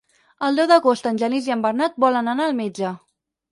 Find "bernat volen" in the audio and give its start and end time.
1.67-2.35